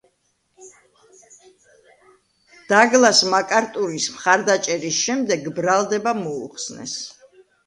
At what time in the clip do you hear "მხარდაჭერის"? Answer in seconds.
4.15-4.99